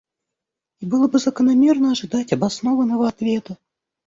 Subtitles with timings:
[0.79, 3.57] И было бы закономерно ожидать обоснованного ответа.